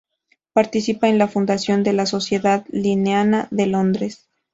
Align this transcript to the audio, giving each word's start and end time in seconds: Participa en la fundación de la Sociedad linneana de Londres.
Participa 0.53 1.09
en 1.09 1.19
la 1.19 1.27
fundación 1.27 1.83
de 1.83 1.93
la 1.93 2.07
Sociedad 2.07 2.65
linneana 2.69 3.47
de 3.51 3.67
Londres. 3.67 4.27